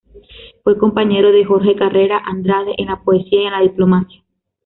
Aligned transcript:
Fue 0.63 0.79
compañero 0.79 1.31
de 1.31 1.45
Jorge 1.45 1.75
Carrera 1.75 2.19
Andrade 2.25 2.73
en 2.79 2.87
la 2.87 3.03
poesía 3.03 3.39
y 3.43 3.45
en 3.45 3.51
la 3.51 3.61
diplomacia. 3.61 4.23